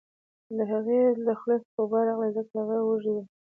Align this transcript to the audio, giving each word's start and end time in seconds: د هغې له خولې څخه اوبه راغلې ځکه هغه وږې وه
د 0.57 0.59
هغې 0.71 1.01
له 1.25 1.33
خولې 1.39 1.57
څخه 1.63 1.75
اوبه 1.81 1.99
راغلې 2.07 2.31
ځکه 2.37 2.53
هغه 2.61 2.77
وږې 2.87 3.11
وه 3.15 3.23